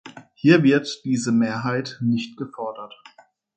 Hier 0.33 0.63
wird 0.63 1.03
diese 1.05 1.31
Mehrheit 1.31 1.99
nicht 2.01 2.35
gefordert. 2.35 2.95